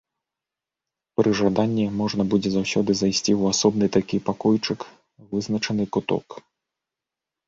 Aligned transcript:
Пры 1.19 1.33
жаданні 1.39 1.83
можна 2.01 2.23
будзе 2.31 2.49
заўсёды 2.53 2.91
зайсці 3.01 3.19
ў 3.19 3.41
асобны 3.55 3.85
такі 3.97 4.17
пакойчык, 4.31 4.79
вызначаны 5.35 5.83
куток. 5.99 6.27